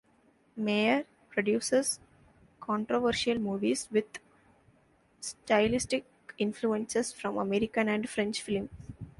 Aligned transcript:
Mayer, 0.55 1.05
produces 1.29 1.99
controversial 2.59 3.37
movies 3.37 3.87
with 3.91 4.07
stylistic 5.19 6.05
influences 6.39 7.13
from 7.13 7.37
American 7.37 7.87
and 7.87 8.09
French 8.09 8.41
film. 8.41 8.69